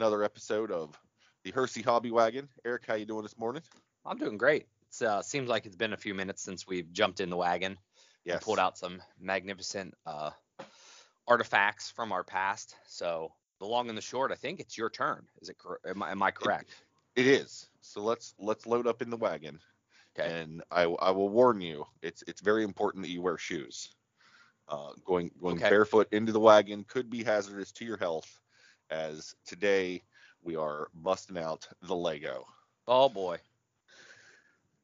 [0.00, 0.98] another episode of
[1.44, 2.48] the Hersey Hobby Wagon.
[2.64, 3.60] Eric, how you doing this morning?
[4.06, 4.66] I'm doing great.
[4.98, 7.76] It uh, seems like it's been a few minutes since we've jumped in the wagon
[8.24, 8.36] Yes.
[8.36, 10.30] and pulled out some magnificent uh,
[11.28, 12.76] artifacts from our past.
[12.86, 15.26] So the long and the short, I think it's your turn.
[15.42, 15.58] Is it?
[15.58, 16.70] Cor- am, I, am I correct?
[17.14, 17.68] It is.
[17.82, 19.58] So let's let's load up in the wagon.
[20.18, 20.32] Okay.
[20.32, 23.90] And I, I will warn you, it's it's very important that you wear shoes.
[24.66, 25.68] Uh, going going Okay.
[25.68, 28.40] barefoot into the wagon could be hazardous to your health,
[28.90, 30.02] as today
[30.42, 32.44] we are busting out the Lego.
[32.88, 33.38] Oh boy.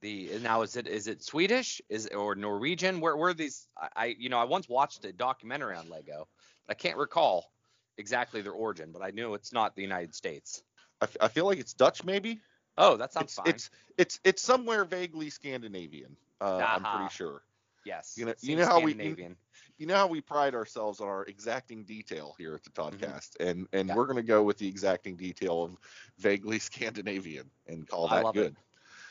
[0.03, 3.01] The now is it is it Swedish is or Norwegian?
[3.01, 3.67] Where where are these?
[3.79, 6.29] I, I you know I once watched a documentary on Lego.
[6.69, 7.51] I can't recall
[7.97, 10.63] exactly their origin, but I knew it's not the United States.
[11.01, 12.41] I, f- I feel like it's Dutch, maybe.
[12.77, 13.47] Oh, that sounds It's fine.
[13.49, 16.15] it's it's it's somewhere vaguely Scandinavian.
[16.41, 17.43] Uh, I'm pretty sure.
[17.87, 18.15] yes.
[18.19, 19.37] you know- you know how we- Scandinavian.
[19.79, 23.67] You know how we pride ourselves on our exacting detail here at the Toddcast, and
[23.73, 23.89] and Mm-hmm.
[23.89, 23.97] Yeah.
[23.97, 25.79] we're gonna go with the exacting detail of
[26.19, 28.55] vaguely Scandinavian and call that I love it.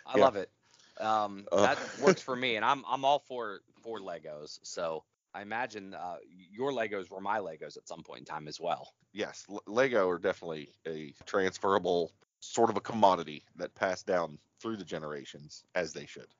[0.05, 0.23] I Yeah.
[0.23, 0.51] love it.
[0.99, 1.67] Um, Uh.
[1.67, 4.59] that works for me, and I'm I'm all for for Legos.
[4.63, 8.59] So I imagine uh, your Legos were my Legos at some point in time as
[8.59, 8.93] well.
[9.13, 14.77] Yes, L- Lego are definitely a transferable sort of a commodity that passed down through
[14.77, 16.33] the generations as they should.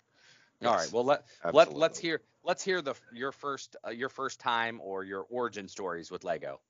[0.65, 0.93] All Yes, right.
[0.93, 5.03] Well, let let let's hear let's hear the your first uh, your first time or
[5.03, 6.61] your origin stories with Lego.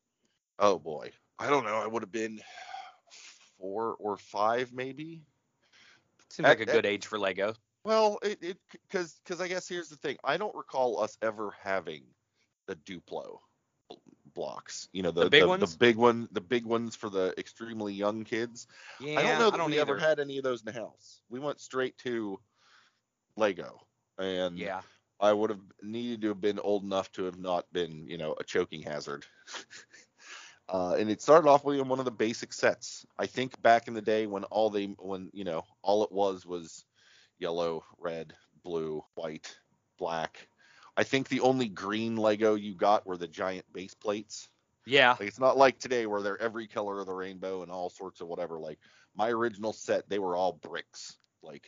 [0.59, 1.75] Oh boy, I don't know.
[1.77, 2.39] I would have been
[3.57, 5.23] four or five, maybe.
[6.29, 7.53] Seems like a good age for Lego.
[7.83, 8.57] Well, it it
[8.89, 10.17] because because I guess here's the thing.
[10.23, 12.03] I don't recall us ever having
[12.67, 13.39] the Duplo
[14.33, 14.89] blocks.
[14.91, 15.71] You know the The big the, ones?
[15.71, 18.67] the big one, the big ones for the extremely young kids.
[18.99, 19.81] Yeah, I don't know that we either.
[19.81, 21.21] ever had any of those in the house.
[21.29, 22.39] We went straight to
[23.37, 23.79] Lego,
[24.17, 24.81] and Yeah.
[25.19, 28.35] I would have needed to have been old enough to have not been, you know,
[28.37, 29.25] a choking hazard.
[30.69, 33.05] uh, and it started off with one of the basic sets.
[33.17, 36.45] I think back in the day when all they, when you know, all it was
[36.45, 36.85] was
[37.39, 38.33] yellow, red,
[38.63, 39.57] blue, white,
[39.97, 40.47] black.
[40.97, 44.49] I think the only green Lego you got were the giant base plates.
[44.85, 45.11] Yeah.
[45.11, 48.21] Like it's not like today where they're every color of the rainbow and all sorts
[48.21, 48.59] of whatever.
[48.59, 48.79] Like
[49.15, 51.65] my original set, they were all bricks, like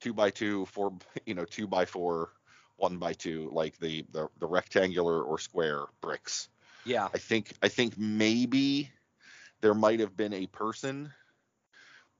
[0.00, 0.92] two by two, four,
[1.26, 2.30] you know, two by four,
[2.76, 6.48] one by two, like the the, the rectangular or square bricks.
[6.84, 7.08] Yeah.
[7.12, 8.90] I think I think maybe
[9.60, 11.12] there might have been a person,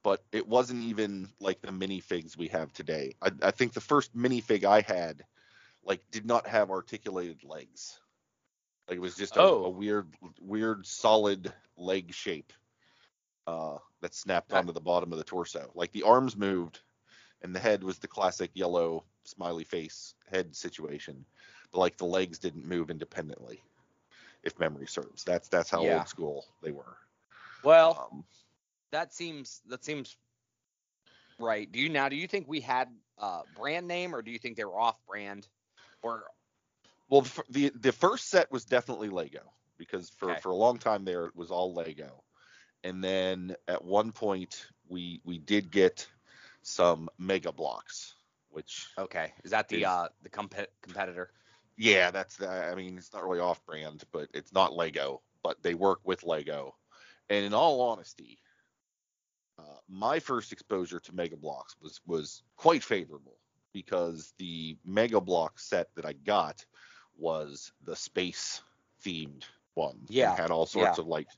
[0.02, 3.14] but it wasn't even like the minifigs we have today.
[3.22, 5.24] I, I think the first minifig I had,
[5.82, 7.98] like, did not have articulated legs.
[8.88, 9.64] Like it was just a, Oh.
[9.64, 10.08] a weird,
[10.40, 12.52] weird solid leg shape
[13.46, 15.70] uh, that snapped onto the bottom of the torso.
[15.74, 16.80] Like the arms moved,
[17.42, 21.24] and the head was the classic yellow smiley face head situation.
[21.72, 23.62] But like the legs didn't move independently,
[24.42, 25.24] if memory serves.
[25.24, 25.94] That's that's how Yeah.
[25.94, 26.96] old school they were.
[27.62, 28.24] Well, Um,
[28.92, 30.16] that seems that seems
[31.38, 31.70] right.
[31.70, 32.08] Do you now?
[32.08, 34.96] Do you think we had uh, brand name, or do you think they were off
[35.06, 35.48] brand,
[36.02, 36.24] or
[37.08, 40.40] well, the, the the first set was definitely Lego because for Okay.
[40.40, 42.22] for a long time there it was all Lego,
[42.84, 46.08] and then at one point we we did get
[46.62, 48.14] some Mega Bloks,
[48.50, 49.32] which okay?
[49.44, 51.30] Is that the Is- uh, the comp- competitor?
[51.76, 55.62] Yeah, that's the, I mean, it's not really off brand, but it's not Lego, but
[55.62, 56.74] they work with Lego.
[57.30, 58.38] And in all honesty,
[59.58, 63.38] uh, my first exposure to Mega Bloks was was quite favorable
[63.72, 66.64] because the Mega Block set that I got
[67.16, 68.62] was the space
[69.04, 69.44] themed
[69.74, 70.00] one.
[70.08, 71.28] Yeah, had all sorts of like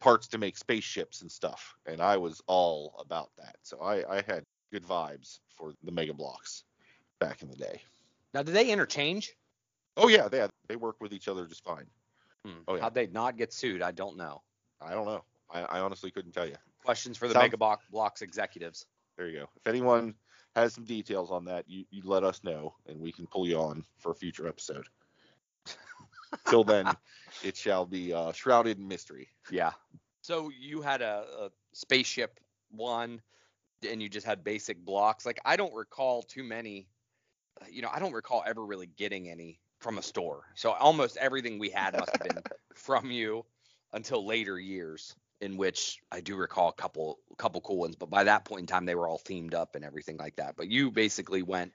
[0.00, 3.56] parts to make spaceships and stuff, and I was all about that.
[3.62, 6.64] So I, I had good vibes for the Mega Bloks
[7.20, 7.82] back in the day.
[8.34, 9.32] Now, do they interchange?
[9.96, 11.86] Oh yeah, they they work with each other just fine.
[12.44, 12.52] Hmm.
[12.66, 12.82] Oh, yeah.
[12.82, 13.82] How'd they not get sued?
[13.82, 14.42] I don't know.
[14.80, 15.22] I don't know.
[15.50, 16.56] I, I honestly couldn't tell you.
[16.84, 18.86] Questions for the Sounds- Mega Block Blocks executives.
[19.16, 19.48] There you go.
[19.56, 20.14] If anyone
[20.56, 23.58] has some details on that, you, you let us know and we can pull you
[23.58, 24.86] on for a future episode.
[26.48, 26.86] Till then,
[27.44, 29.28] it shall be uh, shrouded in mystery.
[29.50, 29.72] Yeah.
[30.22, 32.40] So you had a, a spaceship
[32.70, 33.20] one,
[33.84, 35.26] and you just had basic blocks.
[35.26, 36.88] Like I don't recall too many.
[37.62, 40.44] uh, You know, I don't recall ever really getting any from a store.
[40.56, 42.44] So almost everything we had must have been
[42.74, 43.44] from you
[43.92, 45.16] until later years.
[45.40, 48.60] in which I do recall a couple a couple cool ones, but by that point
[48.62, 50.56] in time they were all themed up and everything like that.
[50.56, 51.72] But you basically went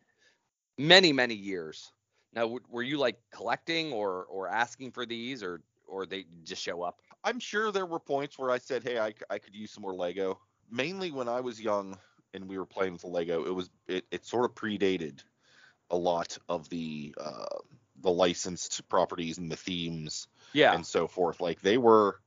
[0.78, 1.92] many many years.
[2.34, 6.62] Now w- were you like collecting or or asking for these or or they just
[6.64, 7.02] show up?
[7.24, 10.40] I'm sure there were points where I said, "Hey, I could use some more Lego."
[10.70, 11.98] Mainly when I was young
[12.34, 15.24] and we were playing with the Lego, it was it, it sort of predated
[15.90, 17.58] a lot of the uh,
[17.98, 20.74] the licensed properties and the themes Yeah.
[20.76, 21.42] and so forth.
[21.42, 22.22] Like they were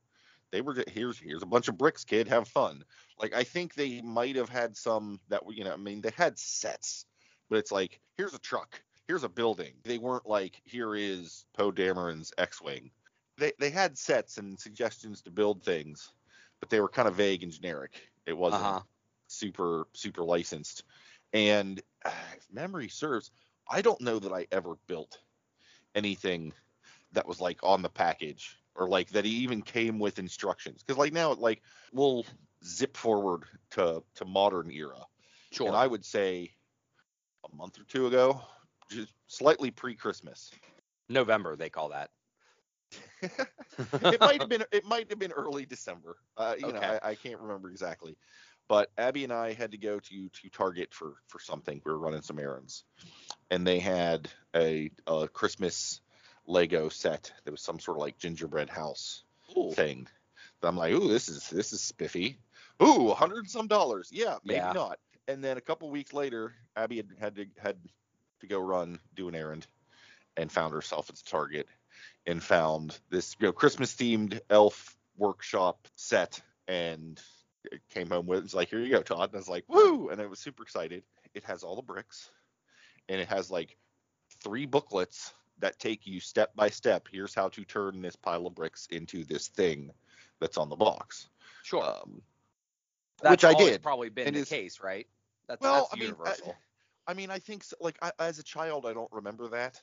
[0.51, 2.85] they were here's here's a bunch of bricks, kid, have fun.
[3.19, 6.11] Like I think they might have had some that were you know I mean they
[6.11, 7.05] had sets,
[7.49, 9.75] but it's like here's a truck, here's a building.
[9.83, 12.91] They weren't like here is Poe Dameron's X-wing.
[13.37, 16.11] They they had sets and suggestions to build things,
[16.59, 18.10] but they were kind of vague and generic.
[18.31, 18.81] It wasn't Uh-huh.
[19.27, 20.83] super super licensed.
[21.33, 23.31] And uh, if memory serves,
[23.69, 25.19] I don't know that I ever built
[25.95, 26.53] anything
[27.13, 30.83] that was like on the package or like that he even came with instructions.
[30.83, 31.61] Because like now, like
[31.93, 32.25] we'll
[32.63, 35.05] zip forward to to modern era,
[35.51, 35.67] Sure.
[35.67, 36.51] and I would say
[37.51, 38.41] a month or two ago,
[38.89, 40.51] just slightly pre-Christmas.
[41.09, 42.11] November they call that.
[43.21, 46.17] It might have been it might have been early December.
[46.37, 48.17] Uh, you know, I, I can't remember exactly.
[48.67, 51.81] But Abby and I had to go to to Target for for something.
[51.85, 52.85] We were running some errands,
[53.49, 56.01] and they had a, a Christmas
[56.45, 57.31] Lego set.
[57.43, 59.23] There was some sort of like gingerbread house
[59.57, 59.71] Ooh.
[59.71, 60.07] thing.
[60.63, 62.37] I'm like, ooh, this is this is spiffy.
[62.83, 64.09] Ooh, a hundred and some dollars.
[64.11, 64.71] Yeah, maybe Yeah.
[64.73, 64.99] not.
[65.27, 67.77] And then a couple weeks later, Abby had, had to had
[68.41, 69.67] to go run do an errand,
[70.37, 71.67] and found herself at the Target,
[72.25, 77.21] and found this you know Christmas themed elf workshop set, and
[77.71, 79.29] it came home with it's like here you go, Todd.
[79.29, 81.03] And I was like, woo, and I was super excited.
[81.33, 82.29] It has all the bricks,
[83.09, 83.77] and it has like
[84.43, 87.07] three booklets that take you step by step.
[87.11, 89.91] Here's how to turn this pile of bricks into this thing
[90.39, 91.29] that's on the box.
[91.63, 91.83] Sure.
[91.83, 92.21] Um,
[93.21, 93.83] That's which I did.
[93.83, 95.05] probably been And the case, right?
[95.47, 96.55] That's, Well, that's I mean, I- universal.
[97.07, 99.79] I mean, I think so, like I, as a child, I don't remember that,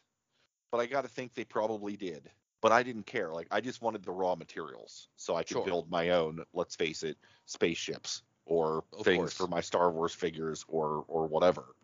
[0.70, 2.30] but I got to think they probably did.
[2.60, 3.32] But I didn't care.
[3.32, 5.64] Like I just wanted the raw materials so I could Sure.
[5.64, 6.44] build my own.
[6.52, 7.16] Let's face it,
[7.46, 9.32] spaceships or Of things course.
[9.32, 11.74] for my Star Wars figures or or whatever.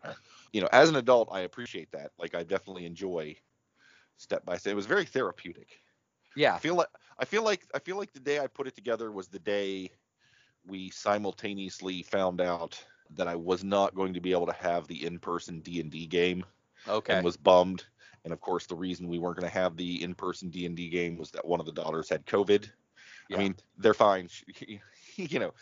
[0.53, 2.11] You know, as an adult, I appreciate that.
[2.17, 3.37] Like I definitely enjoy
[4.17, 4.71] step by step.
[4.71, 5.79] It was very therapeutic.
[6.35, 6.55] yeah.
[6.55, 6.87] I feel like
[7.19, 9.91] I feel like I feel like the day I put it together was the day
[10.65, 15.05] we simultaneously found out that I was not going to be able to have the
[15.05, 16.45] in-person D&D game
[16.87, 17.11] Okay.
[17.11, 17.85] and was bummed.
[18.25, 21.29] And of course, the reason we weren't going to have the in-person D&D game was
[21.31, 22.69] that one of the daughters had COVID.
[23.29, 23.37] Yeah.
[23.37, 24.29] I mean, they're fine,
[25.15, 25.53] you know,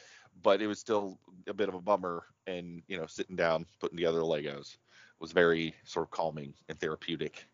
[0.42, 2.24] but it was still a bit of a bummer.
[2.48, 4.78] And you know, sitting down, putting together Legos
[5.20, 7.46] was very sort of calming and therapeutic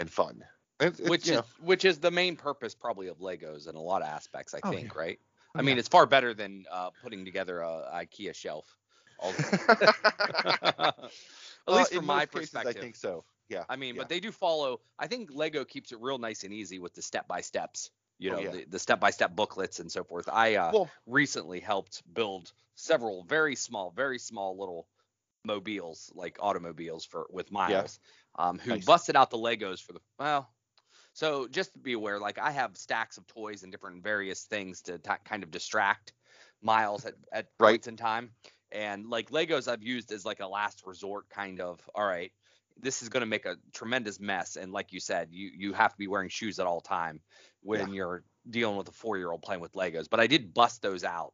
[0.00, 0.44] and fun.
[0.80, 3.80] It's- it's, which is know, which is the main purpose probably of Legos in a
[3.80, 5.18] lot of aspects, I Oh, think, right?
[5.54, 5.80] Oh, I mean, yeah.
[5.80, 8.76] it's far better than uh, putting together a IKEA shelf.
[9.18, 9.32] All
[11.68, 12.76] At least in from my most cases, perspective.
[12.76, 13.24] I think so.
[13.48, 13.64] Yeah.
[13.68, 14.00] I mean, yeah.
[14.00, 14.80] but they do follow.
[14.98, 17.90] I think Lego keeps it real nice and easy with the step by steps.
[18.18, 18.50] You Oh, know, yeah.
[18.50, 20.28] the, the step by step booklets and so forth.
[20.28, 24.88] I uh, well, recently helped build several very small, very small little
[25.44, 28.00] mobiles, like automobiles for with Miles,
[28.36, 28.80] um, who Nice.
[28.80, 30.54] busted out the Legos for the well.
[31.12, 34.82] So just to be aware, like I have stacks of toys and different various things
[34.82, 36.12] to ta kind of distract
[36.60, 37.80] Miles at, at Right.
[37.80, 38.34] points in time.
[38.72, 41.80] And like Legos, I've used as like a last resort kind of.
[41.94, 42.32] All right,
[42.80, 44.56] this is going to make a tremendous mess.
[44.56, 47.20] And like you said, you you have to be wearing shoes at all time
[47.62, 50.08] when you're dealing with a four year old playing with Legos.
[50.10, 51.32] But I did bust those out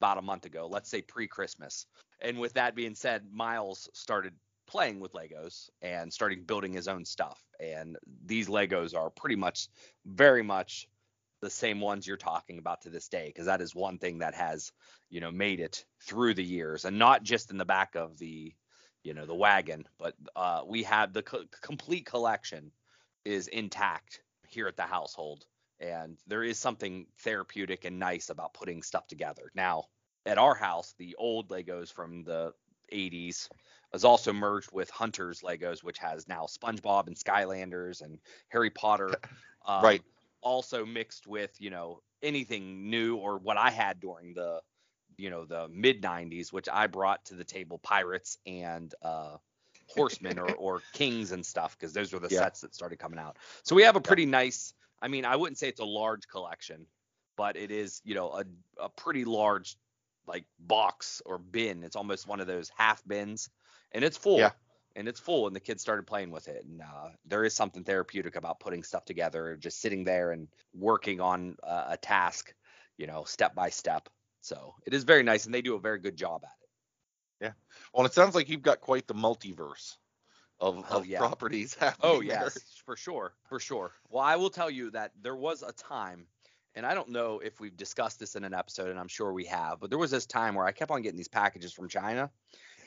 [0.00, 1.86] about a month ago, let's say pre Christmas.
[2.20, 4.34] And with that being said, Miles started
[4.66, 7.42] playing with Legos and starting building his own stuff.
[7.58, 9.68] And these Legos are pretty much
[10.06, 10.86] very much
[11.40, 14.34] the same ones you're talking about to this day because that is one thing that
[14.34, 14.72] has
[15.08, 18.52] you know made it through the years and not just in the back of the
[19.02, 22.72] you know the wagon but uh, we have the co- complete collection
[23.24, 25.44] is intact here at the household
[25.80, 29.84] and there is something therapeutic and nice about putting stuff together now
[30.26, 32.52] at our house the old legos from the
[32.92, 33.50] 80s
[33.94, 39.20] is also merged with hunters legos which has now spongebob and skylanders and harry potter
[39.66, 40.02] um, Right.
[40.42, 44.60] also mixed with you know anything new or what i had during the
[45.20, 49.36] you know the mid 90s which i brought to the table pirates and uh
[49.88, 52.38] horsemen or, or kings and stuff because those were the Yeah.
[52.38, 55.58] sets that started coming out so we have a pretty nice i mean i wouldn't
[55.58, 56.86] say it's a large collection
[57.36, 58.44] but it is you know a,
[58.78, 59.76] a pretty large
[60.26, 63.50] like box or bin it's almost one of those half bins
[63.92, 64.50] and it's full Yeah.
[64.96, 67.84] and it's full and the kids started playing with it and uh, there is something
[67.84, 72.54] therapeutic about putting stuff together just sitting there and working on uh, a task
[72.96, 74.08] you know step by step
[74.40, 77.46] So it is very nice, and they do a very good job at it.
[77.46, 77.52] Yeah.
[77.94, 79.96] Well, it sounds like you've got quite the multiverse
[80.60, 81.18] of, Oh, of yeah.
[81.18, 82.00] properties happening.
[82.02, 82.42] Oh there.
[82.42, 83.92] yes, for sure, for sure.
[84.08, 86.26] Well, I will tell you that there was a time,
[86.74, 89.46] and I don't know if we've discussed this in an episode, and I'm sure we
[89.46, 92.30] have, but there was this time where I kept on getting these packages from China,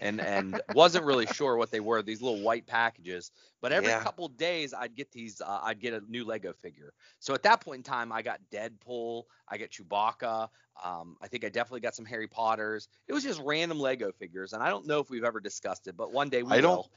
[0.03, 2.01] and and wasn't really sure what they were.
[2.03, 3.31] These little white packages,
[3.62, 4.01] but every Yeah.
[4.03, 5.41] couple days I'd get these.
[5.41, 6.93] Uh, I'd get a new Lego figure.
[7.19, 10.50] So at that point in time, I got Deadpool, I got Chewbacca.
[10.83, 12.88] Um, I think I definitely got some Harry Potters.
[13.07, 15.95] It was just random Lego figures, and I don't know if we've ever discussed it,
[15.95, 16.91] but one day we I don't- will.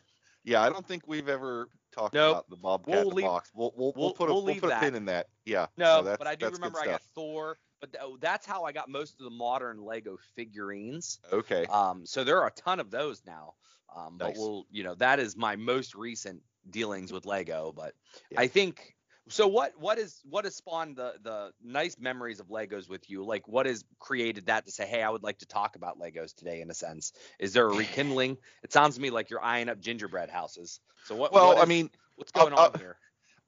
[0.44, 2.36] Yeah, I don't think we've ever talked Nope.
[2.36, 3.50] about the Bobcat We'll the leave- box.
[3.52, 5.26] We'll we'll, we'll put a we'll put a pin in that.
[5.44, 5.66] Yeah.
[5.76, 7.02] No, that's, but I do remember I got.
[7.16, 7.58] Thor.
[7.80, 11.18] But th- that's how I got most of the modern Lego figurines.
[11.32, 11.66] Okay.
[11.66, 13.54] Um, so there are a ton of those now.
[13.94, 17.72] Um, but we'll, you know, that is my most recent dealings with Lego.
[17.74, 17.94] But
[18.30, 18.40] Yeah.
[18.40, 18.94] I think
[19.28, 19.46] so.
[19.46, 23.24] What what is what has spawned the the nice memories of Legos with you?
[23.24, 26.34] Like what has created that to say, hey, I would like to talk about Legos
[26.34, 26.60] today?
[26.60, 28.36] In a sense, is there a rekindling?
[28.62, 30.80] it sounds to me like you're eyeing up gingerbread houses.
[31.04, 31.32] So what?
[31.32, 32.96] well, what I mean, what's I'll- going on I'll- here?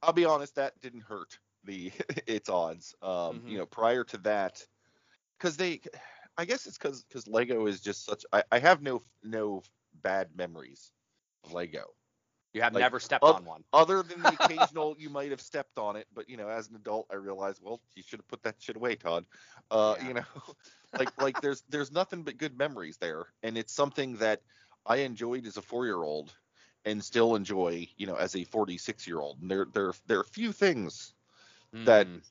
[0.03, 1.39] I'll be honest, that didn't hurt
[1.69, 1.93] the
[2.29, 2.97] its odds.
[3.03, 3.49] Um, Mhm.
[3.49, 4.67] you know, prior to that,
[5.39, 5.81] because they,
[6.39, 8.25] I guess it's because because Lego is just such.
[8.33, 9.63] I, I have no no
[10.03, 10.93] bad memories
[11.45, 11.95] of Lego.
[12.55, 13.65] You have like, never stepped oth- on one.
[13.73, 16.77] Other than the occasional, you might have stepped on it, but you know, as an
[16.77, 19.27] adult, I realized, well, you should have put that shit away, Todd.
[19.71, 20.01] Uh, Yeah.
[20.01, 20.25] You know,
[20.99, 24.43] like like there's there's nothing but good memories there, and it's something that
[24.87, 26.37] I enjoyed as a four year old,
[26.85, 29.41] and still enjoy, you know, as a 46 year old.
[29.43, 31.15] And there there there are few things
[31.75, 32.23] Mm.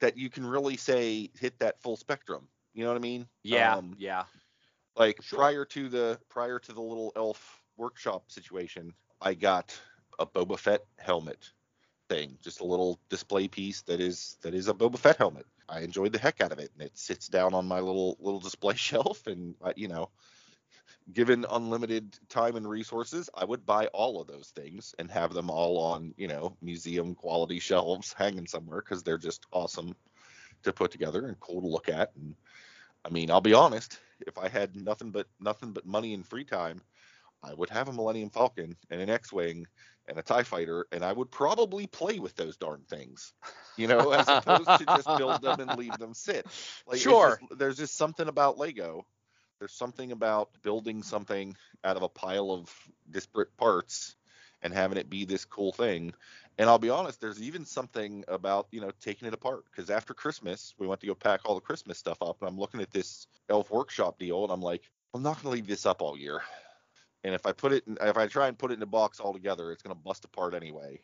[0.00, 2.48] that you can really say hit that full spectrum.
[2.74, 3.28] You know what I mean?
[3.42, 4.24] Yeah, Um, yeah.
[4.96, 5.38] like Sure.
[5.38, 9.80] prior to the prior to the little elf workshop situation, I got
[10.18, 11.52] a Boba Fett helmet
[12.08, 15.46] thing, just a little display piece that is that is a Boba Fett helmet.
[15.68, 18.40] I enjoyed the heck out of it, and it sits down on my little little
[18.40, 19.26] display shelf.
[19.26, 20.10] And I, you know,
[21.12, 25.50] given unlimited time and resources, I would buy all of those things and have them
[25.50, 29.94] all on you know museum quality shelves hanging somewhere because they're just awesome
[30.62, 32.12] to put together and cool to look at.
[32.14, 32.34] And
[33.04, 36.44] I mean, I'll be honest, if I had nothing but nothing but money and free
[36.44, 36.80] time,
[37.42, 39.66] I would have a Millennium Falcon and an X-wing
[40.08, 43.32] and a Tie Fighter, and I would probably play with those darn things,
[43.76, 46.46] you know, as opposed to just build them and leave them sit.
[46.86, 47.38] Like, Sure.
[47.40, 49.06] just- there's just something about Lego.
[49.62, 52.68] There's something about building something out of a pile of
[53.12, 54.16] disparate parts
[54.60, 56.14] and having it be this cool thing.
[56.58, 59.64] And I'll be honest, there's even something about, you know, taking it apart.
[59.70, 62.58] Because after Christmas, we went to go pack all the Christmas stuff up, and I'm
[62.58, 65.86] looking at this Elf Workshop deal, and I'm like, I'm not going to leave this
[65.86, 66.42] up all year.
[67.22, 69.20] And if I put it, in, if I try and put it in a box
[69.20, 70.98] all together, it's going to bust apart anyway.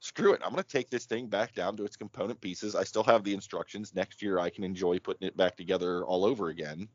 [0.00, 0.40] Screw it.
[0.42, 2.74] I'm going to take this thing back down to its component pieces.
[2.74, 3.94] I still have the instructions.
[3.94, 6.88] Next year, I can enjoy putting it back together all over again.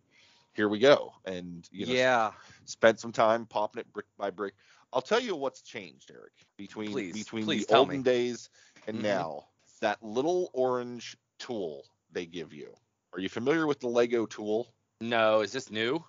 [0.58, 1.14] Here we go.
[1.26, 2.32] And, you know, yeah.
[2.66, 4.56] spent some time popping it brick by brick.
[4.92, 8.04] I'll tell you what's changed, Eric, between Please, between please the olden me.
[8.04, 8.50] days
[8.88, 9.04] and Mhm.
[9.04, 9.44] now.
[9.82, 12.74] That little orange tool they give you.
[13.14, 14.74] Are you familiar with the Lego tool?
[15.00, 16.04] No, is this new?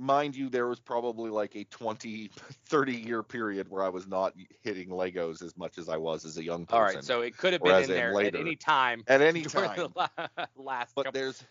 [0.00, 2.28] Mind you, there was probably like a 20,
[2.66, 6.36] 30 year period where I was not hitting Legos as much as I was as
[6.38, 6.76] a young person.
[6.78, 8.38] All right, so it could have been in there later.
[8.38, 9.04] at any time.
[9.06, 9.92] at any during time.
[9.94, 11.20] the last But couple.
[11.20, 11.44] there's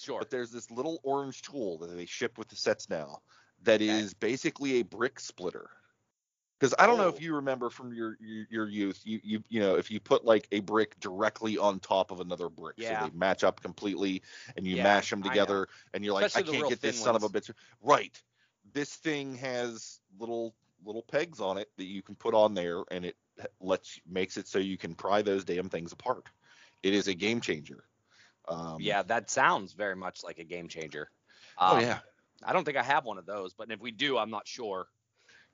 [0.00, 0.18] Sure.
[0.18, 3.20] but there's this little orange tool that they ship with the sets now
[3.62, 4.14] that is Okay.
[4.20, 5.70] basically a brick splitter.
[6.58, 7.08] Because I don't know Oh.
[7.08, 10.24] if you remember from your, your your youth, you you you know if you put
[10.26, 13.00] like a brick directly on top of another brick, Yeah.
[13.02, 14.22] so they match up completely,
[14.56, 17.16] and you Yeah, mash them together, and you're like, I can't get this thin son
[17.16, 17.50] of a bitch.
[17.80, 18.22] Right.
[18.72, 20.54] This thing has little
[20.84, 23.16] little pegs on it that you can put on there, and it
[23.60, 26.28] lets makes it so you can pry those damn things apart.
[26.82, 27.84] It is a game changer.
[28.50, 31.10] Um, yeah, that sounds very much like a game changer.
[31.58, 32.00] Oh Um, yeah.
[32.44, 34.86] I don't think I have one of those, but if we do, I'm not sure.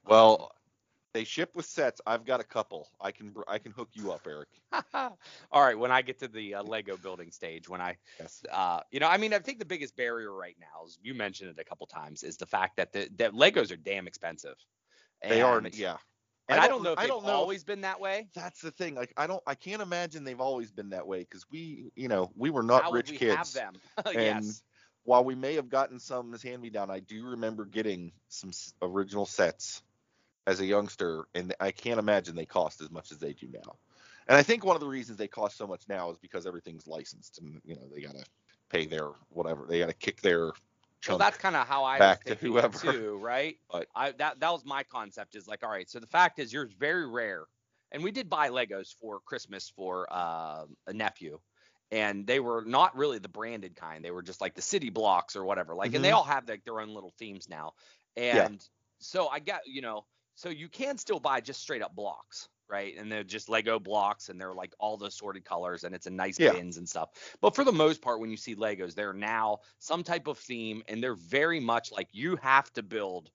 [0.06, 0.52] Well,
[1.12, 2.00] they ship with sets.
[2.06, 2.88] I've got a couple.
[3.00, 4.48] I can I can hook you up, Eric.
[4.94, 8.44] All right, when I get to the uh, Lego building stage, when I, Yes.
[8.50, 11.50] uh, you know, I mean, I think the biggest barrier right now, is you mentioned
[11.50, 14.56] it a couple times, is the fact that the that Legos are damn expensive.
[15.28, 15.62] They are.
[15.72, 15.96] Yeah.
[16.48, 17.30] And I don't, know if I they've don't know.
[17.30, 18.28] if- always been that way.
[18.34, 18.94] that's the thing.
[18.94, 19.42] Like I don't.
[19.46, 22.84] I can't imagine they've always been that way because we, you know, we were not
[22.84, 23.52] How rich we have kids.
[23.54, 23.72] them?
[24.06, 24.62] And yes.
[25.04, 28.50] while we may have gotten some as hand me down, I do remember getting some
[28.82, 29.82] original sets
[30.46, 33.76] as a youngster, and I can't imagine they cost as much as they do now.
[34.28, 36.86] And I think one of the reasons they cost so much now is because everything's
[36.86, 38.24] licensed, and you know they gotta
[38.68, 40.52] pay their whatever, they gotta kick their
[41.06, 41.18] Chunk.
[41.20, 42.78] that's kind of how I back to whoever.
[42.78, 43.56] too, right?
[43.70, 46.52] But- I that that was my concept is like, all right, so the fact is
[46.52, 47.44] yours very rare,
[47.92, 51.38] and we did buy Legos for Christmas for uh, a nephew,
[51.90, 54.04] and they were not really the branded kind.
[54.04, 55.74] They were just like the city blocks or whatever.
[55.74, 56.14] Like, and they Mhm.
[56.16, 57.72] all have like their own little themes now.
[58.16, 58.60] And
[58.98, 62.96] so I got, you know, so you can still buy just straight up blocks, right?
[62.96, 66.10] And they're just Lego blocks and they're like all the assorted colors and it's a
[66.10, 66.60] nice Yeah.
[66.60, 67.10] bins and stuff.
[67.40, 70.82] But for the most part, when you see Legos, they're now some type of theme
[70.88, 73.30] and they're very much like you have to build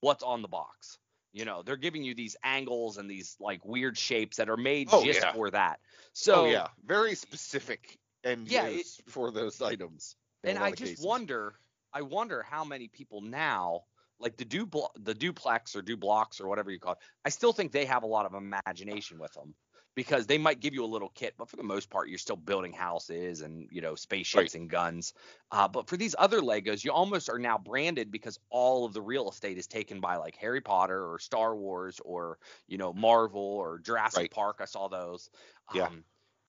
[0.00, 0.98] what's on the box.
[1.32, 4.92] You know, they're giving you these angles and these like weird shapes that are made
[4.92, 5.32] Oh, just yeah.
[5.32, 5.80] for that.
[6.12, 10.16] So oh yeah, very specific and Yeah, use for those items.
[10.44, 10.98] and I just cases.
[10.98, 11.58] wonder,
[11.92, 13.84] I wonder how many people now,
[14.22, 14.68] like the du
[15.00, 18.06] the duplex or dublocks or whatever you call it, I still think they have a
[18.06, 19.54] lot of imagination with them
[19.94, 22.36] because they might give you a little kit, but for the most part, you're still
[22.36, 25.12] building houses and you know spaceships and guns.
[25.50, 29.02] Uh, but for these other Legos, you almost are now branded because all of the
[29.02, 32.38] real estate is taken by like Harry Potter or Star Wars or
[32.68, 34.30] you know Marvel or Jurassic Right.
[34.30, 34.58] Park.
[34.60, 35.28] I saw those.
[35.74, 35.86] Yeah.
[35.86, 36.04] Um,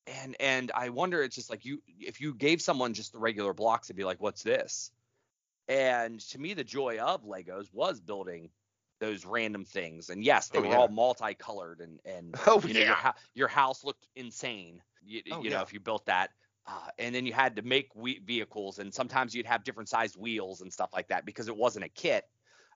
[0.08, 3.54] and and I wonder, it's just like you, if you gave someone just the regular
[3.54, 4.92] blocks, it'd be like, what's this?
[5.68, 8.50] And to me, the joy of Legos was building
[9.00, 10.10] those random things.
[10.10, 10.78] And yes, they Oh, were yeah.
[10.78, 12.96] all multicolored and and Oh, you know, your, yeah.
[12.96, 14.82] hou- your house looked insane.
[15.02, 15.62] You, Oh, you know, yeah.
[15.62, 16.32] if you built that.
[16.66, 20.16] Uh, and then you had to make we- vehicles, and sometimes you'd have different sized
[20.16, 22.24] wheels and stuff like that because it wasn't a kit.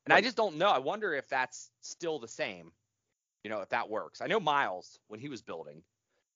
[0.06, 0.70] And I just don't know.
[0.70, 2.72] I wonder if that's still the same.
[3.44, 4.20] You know, if that works.
[4.22, 5.82] I know Miles when he was building,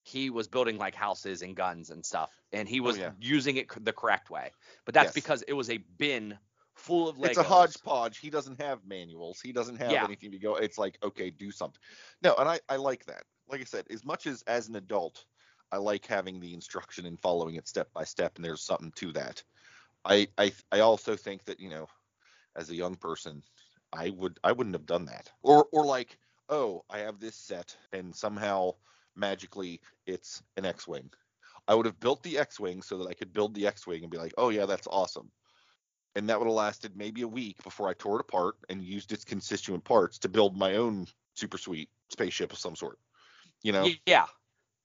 [0.04, 3.12] he was building like houses and guns and stuff, and he oh, was Oh, yeah.
[3.20, 4.52] using it the correct way.
[4.86, 5.14] But that's Yes.
[5.14, 6.38] because it was a bin
[6.76, 7.30] full of Legos.
[7.30, 8.18] It's a hodgepodge.
[8.18, 9.42] He doesn't have manuals.
[9.42, 10.06] He doesn't have Yeah.
[10.06, 10.56] anything to go.
[10.56, 11.80] It's like, okay, do something.
[12.24, 13.24] No, and I, I like that.
[13.48, 15.26] Like I said, as much as as an adult,
[15.72, 19.12] I like having the instruction and following it step by step, and there's something to
[19.14, 19.44] that.
[20.06, 21.88] I I I also think that you know,
[22.56, 23.44] as a young person,
[23.94, 25.30] I would I wouldn't have done that.
[25.44, 26.18] Or or like,
[26.50, 28.76] oh, I have this set, and somehow
[29.16, 31.10] magically it's an X-wing.
[31.68, 34.18] I would have built the X-wing so that I could build the X-wing and be
[34.18, 35.32] like, oh yeah, that's awesome
[36.16, 39.12] and that would have lasted maybe a week before I tore it apart and used
[39.12, 43.00] its constituent parts to build my own super sweet spaceship of some sort.
[43.64, 43.88] You know?
[44.06, 44.26] Yeah.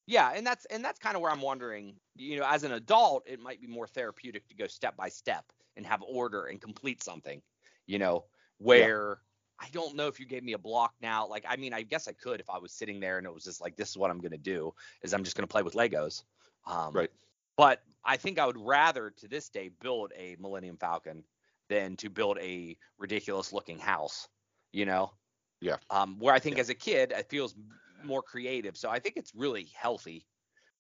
[0.09, 3.25] Yeah, and that's and that's kind of where I'm wondering, you know, as an adult,
[3.27, 5.45] it might be more therapeutic to go step by step
[5.77, 7.43] and have order and complete something,
[7.89, 8.25] you know,
[8.59, 9.19] where
[9.59, 12.09] I don't know if you gave me a block now, like I mean, I guess
[12.09, 14.11] I could if I was sitting there and it was just like this is what
[14.11, 16.25] I'm going to do is I'm just going to play with Legos.
[16.67, 17.11] Um Right.
[17.57, 21.25] But I think I would rather to this day build a Millennium Falcon
[21.69, 24.29] than to build a ridiculous looking house,
[24.73, 25.13] you know?
[25.61, 25.79] Yeah.
[25.91, 26.59] Um, where I think Yeah.
[26.59, 27.55] as a kid, it feels
[28.03, 28.77] more creative.
[28.77, 30.27] So I think it's really healthy,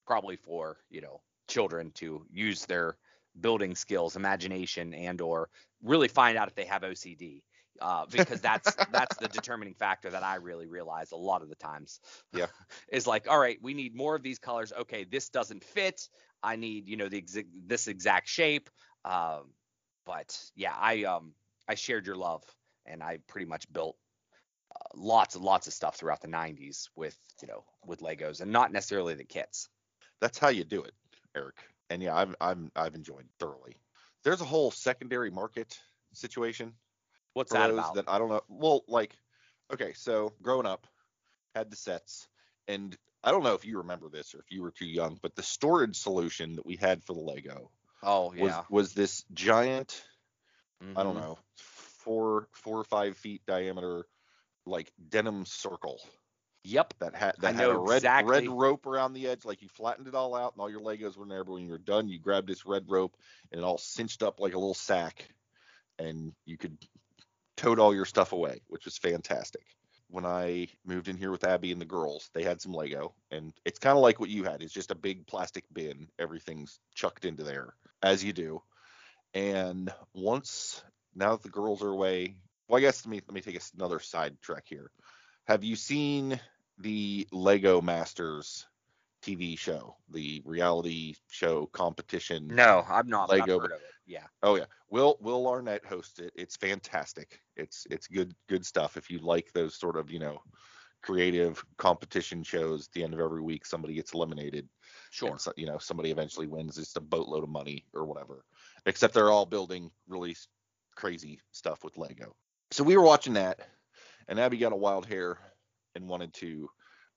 [0.06, 2.98] probably for you know children to use their
[3.40, 5.50] building skills, imagination, and or
[5.82, 7.44] really find out if they have OCD.
[7.80, 11.54] Uh, because that's that's the determining factor that I really realize a lot of the
[11.54, 12.00] times.
[12.32, 12.46] Yeah.
[12.92, 14.72] is like, all right, we need more of these colors.
[14.80, 16.08] Okay, this doesn't fit.
[16.42, 18.68] I need you know the exa- this exact shape.
[19.04, 19.52] Um,
[20.04, 21.32] but yeah, I um
[21.68, 22.42] I shared your love,
[22.84, 23.96] and I pretty much built
[24.74, 28.50] uh, lots and lots of stuff throughout the 90s with you know with Legos and
[28.52, 29.68] not necessarily the kits.
[30.20, 30.92] That's how you do it,
[31.36, 31.56] Eric.
[31.90, 33.76] And yeah, I've I'm I've enjoyed thoroughly.
[34.24, 35.78] There's a whole secondary market
[36.12, 36.72] situation
[37.36, 37.94] What's that about?
[37.96, 38.40] that I don't know.
[38.48, 39.14] Well, like,
[39.70, 40.86] okay, so growing up,
[41.54, 42.28] had the sets,
[42.66, 45.36] and I don't know if you remember this or if you were too young, but
[45.36, 47.70] the storage solution that we had for the Lego
[48.02, 48.64] oh was yeah.
[48.70, 50.02] was this giant
[50.96, 51.20] I don't Mhm.
[51.20, 54.06] know, four four or five feet diameter,
[54.64, 56.00] like denim circle
[56.64, 56.94] Yep.
[57.00, 58.48] that had that had a red exactly.
[58.48, 59.44] red rope around the edge.
[59.44, 61.44] Like you flattened it all out, and all your Legos were in there.
[61.44, 63.16] But when you were done, you grabbed this red rope,
[63.52, 65.28] and it all cinched up like a little sack,
[65.98, 66.78] and you could
[67.56, 69.64] tote all your stuff away, which was fantastic.
[70.08, 73.52] When I moved in here with Abby and the girls, they had some Lego, and
[73.64, 74.62] it's kind of like what you had.
[74.62, 76.08] It's just a big plastic bin.
[76.18, 78.62] Everything's chucked into there, as you do.
[79.34, 80.82] And once
[81.14, 82.36] now that the girls are away,
[82.68, 84.90] well, I guess let me let me take us another side track here.
[85.46, 86.38] Have you seen
[86.78, 88.66] the Lego Masters
[89.22, 92.46] TV show, the reality show competition?
[92.48, 93.28] No, I'm not.
[93.28, 93.95] but I've Lego- heard of it.
[94.06, 94.26] Yeah.
[94.42, 96.32] Oh yeah, Will Will Arnett hosts it.
[96.36, 97.40] It's fantastic.
[97.56, 98.96] It's it's good good stuff.
[98.96, 100.40] If you like those sort of you know
[101.02, 104.68] creative competition shows, at the end of every week somebody gets eliminated.
[105.10, 105.38] Sure.
[105.38, 108.44] So, you know somebody eventually wins just a boatload of money or whatever.
[108.86, 110.36] Except they're all building really
[110.94, 112.34] crazy stuff with Lego.
[112.70, 113.60] So we were watching that,
[114.28, 115.38] and Abby got a wild hair
[115.94, 116.68] and wanted to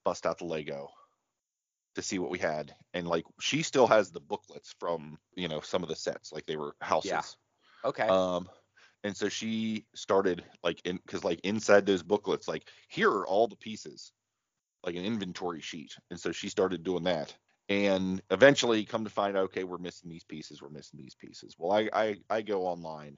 [0.04, 0.88] bust out the Lego
[1.94, 2.74] to see what we had.
[2.94, 6.46] And like she still has the booklets from you know some of the sets, like
[6.46, 7.10] they were houses.
[7.10, 7.22] Yeah.
[7.90, 8.08] Okay.
[8.08, 8.48] Um,
[9.04, 13.48] and so she started like in because like inside those booklets, like here are all
[13.48, 14.12] the pieces,
[14.84, 15.94] like an inventory sheet.
[16.10, 17.34] And so she started doing that.
[17.68, 21.54] and eventually come to find out, okay, we're missing these pieces, we're missing these pieces.
[21.58, 23.16] Well, I I, I go online.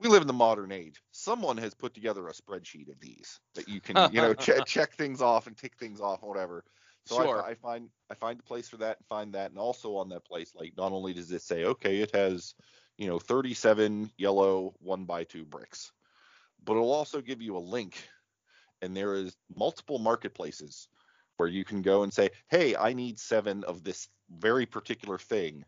[0.00, 1.02] We live in the modern age.
[1.12, 4.94] Someone has put together a spreadsheet of these that you can, you know, ch- check
[4.94, 6.64] things off and tick things off, whatever.
[7.06, 7.42] So Sure.
[7.42, 10.08] I, I find I find the place for that and find that, and also on
[10.10, 12.54] that place, like not only does it say, okay, it has,
[12.96, 15.92] you know, 37 yellow one by two bricks,
[16.64, 18.08] but it'll also give you a link,
[18.80, 20.88] and there is multiple marketplaces
[21.36, 25.64] where you can go and say, hey, I need seven of this very particular thing,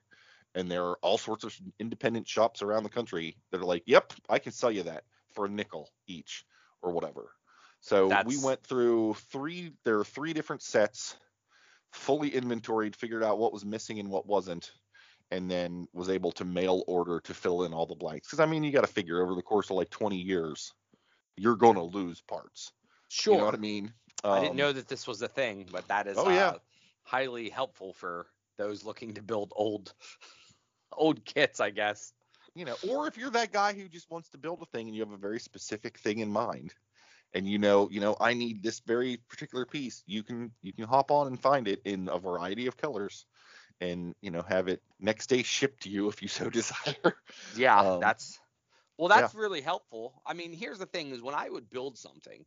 [0.54, 4.12] and there are all sorts of independent shops around the country that are like, yep,
[4.30, 6.46] I can sell you that for a nickel each
[6.82, 7.32] or whatever.
[7.80, 9.72] So we went through three.
[9.84, 11.16] There are three different sets,
[11.96, 14.72] fully inventoried, figured out what was missing and what wasn't,
[15.30, 18.28] and then was able to mail order to fill in all the blanks.
[18.28, 20.74] Because I mean, you got to figure over the course of like 20 years,
[21.36, 22.72] you're going to lose parts.
[23.08, 23.34] Sure.
[23.34, 23.94] You know what I mean?
[24.30, 26.54] I didn't Um, know that this was a thing, but that is Oh, yeah.
[26.54, 26.58] uh,
[27.04, 29.94] highly helpful for those looking to build old
[30.92, 32.12] old kits, I guess.
[32.54, 34.96] you know, or if you're that guy who just wants to build a thing and
[34.96, 36.74] you have a very specific thing in mind,
[37.34, 40.84] and you know, you know, I need this very particular piece, you can you can
[40.86, 43.26] hop on and find it in a variety of colors,
[43.80, 47.16] and you know, have it next day shipped to you if you so desire.
[47.50, 48.40] Yeah, Um, that's
[48.98, 50.22] well, that's really helpful.
[50.26, 52.46] I mean, here's the thing: is when I would build something,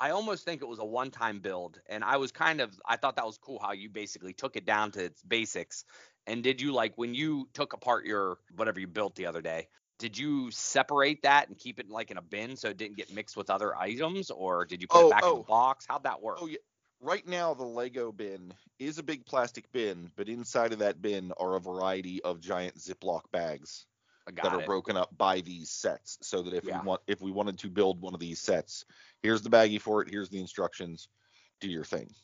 [0.00, 3.16] I almost think it was a one-time build, and I was kind of I thought
[3.16, 5.84] that was cool how you basically took it down to its basics.
[6.26, 9.68] And did you like when you took apart your whatever you built the other day?
[9.98, 13.12] Did you separate that and keep it like in a bin so it didn't get
[13.12, 15.36] mixed with other items, or did you put Oh, it back in oh.
[15.38, 15.86] the box?
[15.88, 16.38] How'd that work?
[16.40, 16.58] Oh yeah.
[17.00, 21.32] Right now, the Lego bin is a big plastic bin, but inside of that bin
[21.38, 23.86] are a variety of giant Ziploc bags
[24.34, 24.66] that are it.
[24.66, 26.80] broken up by these sets so that if Yeah.
[26.80, 28.84] we want if we wanted to build one of these sets
[29.22, 31.08] here's the baggie for it here's the instructions
[31.60, 32.14] do your thing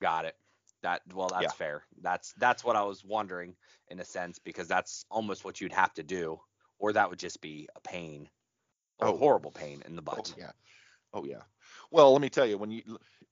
[0.00, 0.36] Got it.
[0.82, 1.50] That well, that's Yeah.
[1.50, 1.84] fair.
[2.00, 3.56] That's that's what I was wondering
[3.88, 6.40] in a sense because that's almost what you'd have to do,
[6.78, 8.28] or that would just be a pain,
[9.00, 9.16] a Oh.
[9.16, 10.34] horrible pain in the oh butt.
[10.36, 10.52] yeah
[11.14, 11.40] oh yeah
[11.90, 12.82] well let me tell you when you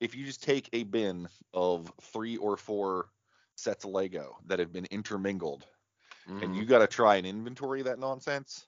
[0.01, 3.11] if you just take a bin of three or four
[3.57, 5.67] sets of lego that have been intermingled
[6.27, 6.57] and Mhm.
[6.57, 8.67] you got to try and inventory that nonsense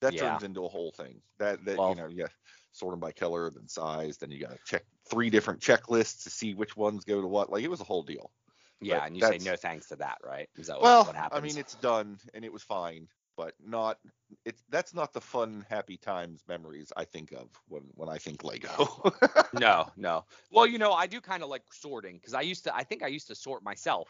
[0.00, 0.30] that Yeah.
[0.30, 2.26] turns into a whole thing that that Well- you know yeah
[2.72, 6.30] sort them by color then size then you got to check three different checklists to
[6.30, 8.32] see which ones go to what like it was a whole deal
[8.80, 10.48] yeah, but and you say no thanks to that, right?
[10.56, 11.38] Is that what, well what happens?
[11.38, 13.98] i mean it's done and it was fine but not
[14.44, 18.44] it's that's not the fun happy times memories i think of when when i think
[18.44, 19.14] lego
[19.52, 20.24] no, no.
[20.50, 22.74] Well, you know, I do kind of like sorting because I used to.
[22.74, 24.08] I think I used to sort myself.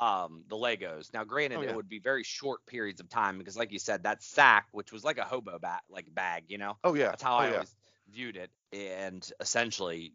[0.00, 1.12] Um, the Legos.
[1.12, 1.70] Now, granted, Oh, yeah.
[1.70, 4.90] it would be very short periods of time because, like you said, that sack, which
[4.90, 7.48] was like a hobo bat, like bag, you know, oh yeah That's how oh, I
[7.48, 7.52] yeah.
[7.54, 7.74] always
[8.10, 8.50] viewed it.
[8.72, 10.14] And essentially,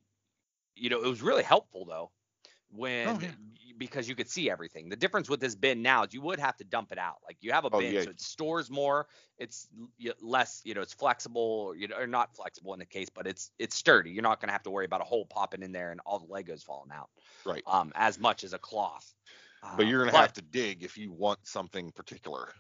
[0.75, 2.12] you know, it was really helpful though
[2.69, 3.32] when Oh, yeah.
[3.77, 4.89] because you could see everything.
[4.89, 7.17] The difference with this bin now is you would have to dump it out.
[7.25, 8.01] Like you have a Oh, bin, yeah.
[8.01, 9.08] so it stores more.
[9.38, 9.67] It's
[10.21, 13.51] less, you know, it's flexible, you know, or not flexible in the case, but it's
[13.60, 14.12] it's sturdy.
[14.12, 16.27] You're not gonna have to worry about a hole popping in there and all the
[16.27, 17.10] Legos falling out.
[17.45, 17.65] Right.
[17.65, 19.13] Um, as much as a cloth.
[19.71, 22.53] but Uh, you're gonna have to dig if you want something particular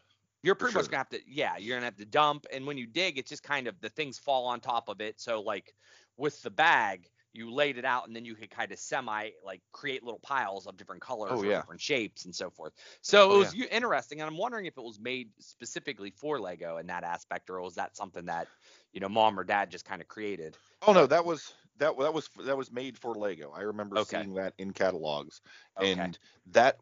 [0.43, 2.85] You're pretty much gonna have to, yeah, you're gonna have to dump, and when you
[2.87, 5.19] dig, it's just kind of the things fall on top of it.
[5.19, 5.73] So like
[6.15, 9.61] with the bag, you laid it out, and then you could kind of semi like
[9.71, 11.63] create little piles of different colors Oh, or yeah.
[11.63, 12.73] different shapes and so forth.
[13.01, 16.39] So Oh, it was u- interesting, and I'm wondering if it was made specifically for
[16.39, 18.49] Lego in that aspect, or was that something that
[18.93, 20.57] you know mom or dad just kind of created?
[20.81, 23.51] Oh no, that was that that was that was made for Lego.
[23.51, 23.99] I remember Okay.
[23.99, 25.41] seeing that in catalogs,
[25.77, 26.07] Okay.
[26.07, 26.77] and that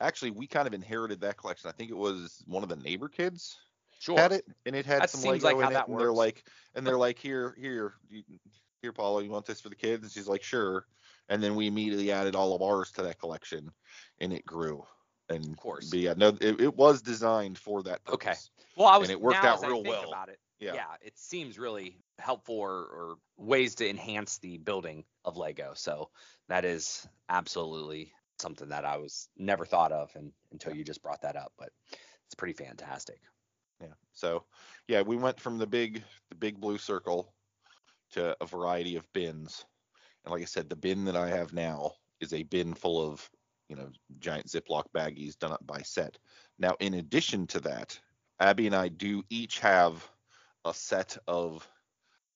[0.00, 1.68] actually we kind of inherited that collection.
[1.70, 3.58] I think it was one of the neighbor kids
[3.98, 4.26] Sure.
[4.26, 6.12] had it, and it had That some Lego like how in it, that and they're
[6.12, 8.24] like, and they're like, here, here, you,
[8.82, 10.02] here, Paula, you want this for the kids?
[10.02, 10.86] And she's like, sure.
[11.28, 13.70] And then we immediately added all of ours to that collection,
[14.20, 14.84] and it grew.
[15.28, 15.88] And Of course.
[15.88, 18.14] but yeah, no, it, it was designed for that purpose.
[18.14, 18.34] Okay.
[18.76, 20.08] Well, I was and it worked out real well.
[20.08, 20.84] About it, Yeah.
[21.00, 25.72] it seems really helpful or, or ways to enhance the building of Lego.
[25.74, 26.10] So
[26.48, 31.22] that is absolutely something that I was never thought of and, until you just brought
[31.22, 31.52] that up.
[31.56, 31.70] But
[32.26, 33.20] it's pretty fantastic.
[33.80, 33.94] Yeah.
[34.12, 34.44] So,
[34.88, 37.32] yeah, we went from the big the big blue circle
[38.12, 39.64] to a variety of bins.
[40.24, 43.30] And like I said, the bin that I have now is a bin full of,
[43.68, 46.18] you know, giant Ziploc baggies done up by set.
[46.58, 47.98] Now, in addition to that,
[48.40, 50.10] Abby and I do each have
[50.64, 51.68] a set of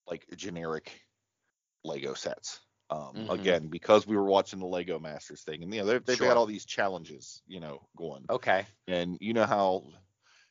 [0.09, 1.03] like generic
[1.85, 2.61] Lego sets.
[2.91, 3.27] Um, Mhm.
[3.29, 6.27] Again, because we were watching the Lego Masters thing, and you know they've, they've Sure.
[6.29, 8.67] got all these challenges, you know, going Okay.
[8.89, 9.85] and you know how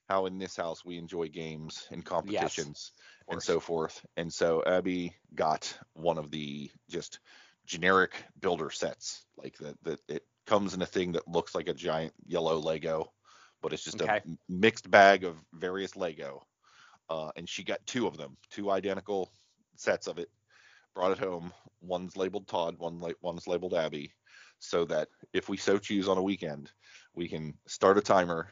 [0.08, 2.92] how in this house we enjoy games and competitions
[3.28, 7.20] Of and so forth and so abby got one of the just
[7.66, 11.74] generic builder sets like that that it comes in a thing that looks like a
[11.74, 13.12] giant yellow Lego,
[13.62, 14.22] but it's just Okay.
[14.26, 16.42] a mixed bag of various Lego.
[17.10, 19.32] Uh, and she got two of them, two identical
[19.76, 20.30] sets of it.
[20.96, 21.52] Brought it home.
[21.82, 24.14] One's labeled Todd, one la- one's labeled Abby,
[24.60, 26.72] so that if we so choose on a weekend,
[27.14, 28.50] we can start a timer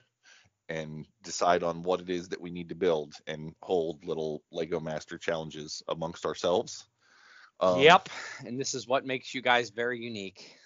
[0.69, 4.79] and decide on what it is that we need to build and hold little Lego
[4.79, 6.85] Master challenges amongst ourselves.
[7.59, 8.09] Um, yep.
[8.45, 10.57] And this is what makes you guys very unique.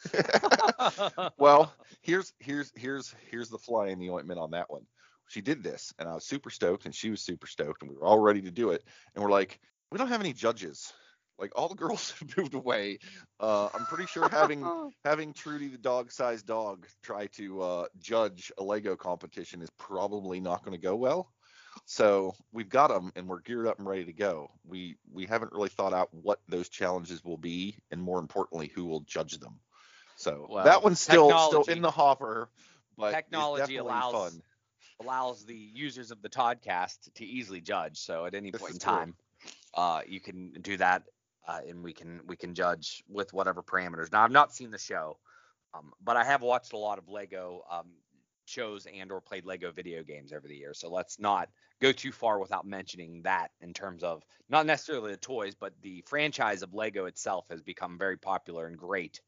[1.38, 4.86] well, here's here's here's here's the fly in the ointment on that one.
[5.27, 7.97] She did this, and I was super stoked, and she was super stoked, and we
[7.97, 8.83] were all ready to do it.
[9.13, 9.60] And we're like,
[9.91, 10.93] we don't have any judges.
[11.39, 13.00] Like all the girls have moved away.
[13.39, 18.63] Uh, I'm pretty sure having having Trudy the dog-sized dog try to uh, judge a
[18.63, 21.32] Lego competition is probably not going to go well.
[21.86, 24.50] So we've got them, and we're geared up and ready to go.
[24.65, 28.86] We we haven't really thought out what those challenges will be, and more importantly, who
[28.86, 29.60] will judge them.
[30.15, 32.50] So Well, that one's still still in the hopper,
[32.97, 34.41] but it's technology definitely allows fun.
[35.02, 38.00] allows the users of the Toddcast to easily judge.
[38.00, 39.15] So at any This point in time,
[39.76, 41.04] uh, you can do that,
[41.47, 44.12] uh, and we can we can judge with whatever parameters.
[44.12, 45.17] Now I've not seen the show,
[45.73, 47.88] um, but I have watched a lot of Lego um,
[48.45, 50.79] shows and or played Lego video games over the years.
[50.79, 51.49] So let's not
[51.81, 56.03] go too far without mentioning that in terms of not necessarily the toys, but the
[56.07, 59.21] franchise of Lego itself has become very popular and great.
[59.21, 59.23] Uh,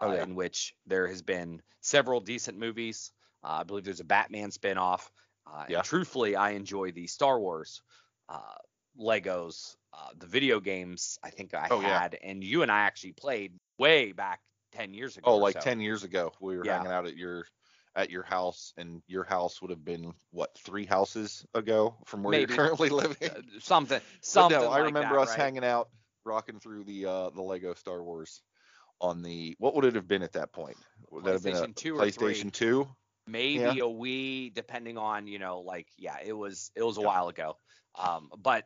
[0.00, 0.22] Oh, yeah.
[0.22, 3.10] In which there has been several decent movies.
[3.42, 5.10] Uh, I believe there's a Batman spinoff.
[5.44, 5.82] Uh, Yeah.
[5.82, 7.82] Truthfully, I enjoy the Star Wars
[8.28, 8.58] uh,
[8.98, 11.18] Legos, uh, the video games.
[11.22, 12.00] I think I Oh, yeah.
[12.00, 14.40] had, and you and I actually played way back
[14.72, 15.30] ten years ago.
[15.30, 15.60] Oh, like so.
[15.60, 16.78] ten years ago, we were Yeah.
[16.78, 17.46] hanging out at your
[17.94, 22.32] at your house, and your house would have been what three houses ago from where
[22.32, 22.54] Maybe.
[22.54, 23.30] you're currently living.
[23.30, 24.60] Uh, something, But something.
[24.60, 25.38] no, I like remember that, us right?
[25.38, 25.88] hanging out,
[26.24, 28.42] rocking through the uh, the Lego Star Wars
[29.00, 30.76] on the what would it have been at that point?
[31.10, 32.34] Would that have been a PlayStation 2 or 3.
[32.34, 32.88] PlayStation Two?
[33.26, 33.84] maybe Yeah.
[33.84, 37.06] a Wii, depending on you know, like yeah, it was it was a Yeah.
[37.06, 37.56] while ago.
[37.98, 38.64] Um, but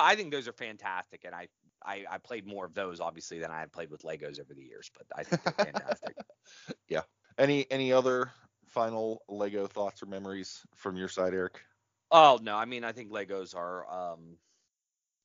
[0.00, 1.48] I think those are fantastic, and I,
[1.84, 4.62] I I played more of those obviously than I have played with Legos over the
[4.62, 6.16] years, but I think they're fantastic.
[6.88, 7.02] Yeah.
[7.38, 8.30] Any any other
[8.66, 11.60] final Lego thoughts or memories from your side, Eric?
[12.10, 14.38] oh no, I mean I think Legos are um.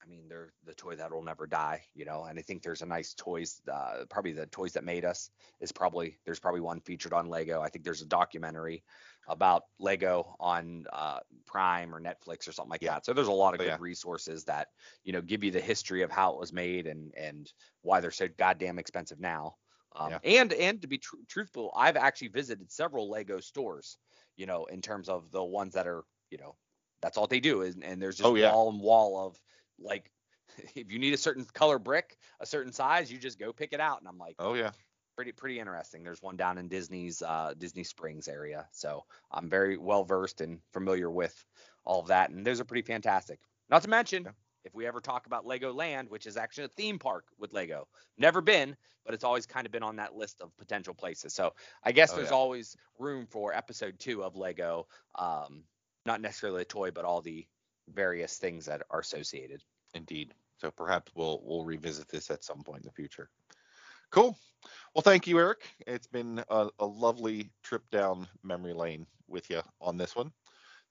[0.04, 2.24] I mean, they're the toy that will never die, you know.
[2.24, 5.74] And I think there's a nice toys, uh, probably the toys that made us is
[5.74, 7.62] probably there's probably one featured on Lego.
[7.62, 8.84] I think there's a documentary
[9.28, 12.92] about Lego on uh, Prime or Netflix or something like Yeah.
[12.92, 13.06] that.
[13.06, 13.80] So there's a lot of Oh, good yeah.
[13.80, 14.70] resources that
[15.04, 18.12] you know give you the history of how it was made and and why they're
[18.12, 19.56] so goddamn expensive now.
[19.96, 20.20] Um, Yeah.
[20.24, 23.98] And and to be tr- truthful, I've actually visited several Lego stores,
[24.36, 26.58] you know, in terms of the ones that are you know
[27.02, 29.40] that's all they do is and there's just Oh, wall and wall of
[29.80, 30.12] like
[30.76, 33.80] if you need a certain color brick, a certain size, you just go pick it
[33.80, 34.00] out.
[34.00, 34.72] And I'm like, Oh yeah,
[35.18, 36.04] pretty pretty interesting.
[36.04, 40.60] There's one down in Disney's uh, Disney Springs area, so I'm very well versed and
[40.72, 41.44] familiar with
[41.84, 43.40] all of that, and those are pretty fantastic.
[43.70, 44.32] Not to mention, Yeah.
[44.64, 48.42] if we ever talk about Legoland, which is actually a theme park with Lego, never
[48.42, 51.34] been, but it's always kind of been on that list of potential places.
[51.34, 51.54] So
[51.84, 52.36] I guess Oh, there's yeah.
[52.36, 55.64] always room for episode two of Lego, um,
[56.06, 57.46] not necessarily a toy, but all the
[57.90, 59.64] various things that are associated.
[59.96, 60.34] indeed.
[60.60, 63.30] So perhaps we'll we'll revisit this at some point in the future.
[64.12, 64.38] Cool.
[64.96, 65.60] Well, thank you, Eric.
[65.86, 70.32] It's been a, a lovely trip down memory lane with you on this one.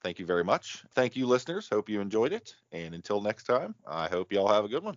[0.02, 0.84] Thank you very much.
[0.94, 1.68] Thank you, listeners.
[1.70, 2.54] Hope you enjoyed it.
[2.70, 4.96] And until next time, I hope you all have a good one.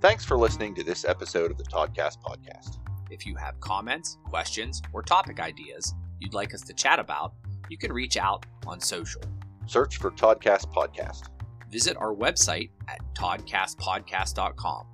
[0.00, 2.78] Thanks for listening to this episode of the Toddcast podcast.
[3.10, 7.34] If you have comments, questions, or topic ideas you'd like us to chat about,
[7.68, 9.22] you can reach out on social.
[9.66, 11.31] Search for Toddcast Podcast.
[11.72, 14.86] Visit our website at toddcastpodcast.com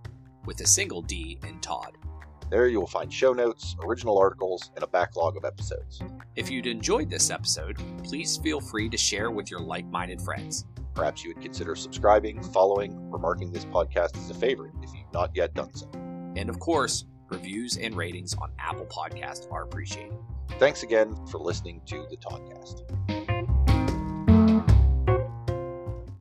[0.46, 1.98] with a single D in Todd.
[2.50, 6.00] There you will find show notes, original articles, and a backlog of episodes.
[6.36, 10.64] If you'd enjoyed this episode, please feel free to share with your like minded friends.
[10.94, 15.12] Perhaps you would consider subscribing, following, or marking this podcast as a favorite if you've
[15.12, 15.90] not yet done so.
[16.36, 20.16] And of course, reviews and ratings on Apple Podcast are appreciated.
[20.58, 23.27] Thanks again for listening to the Toddcast.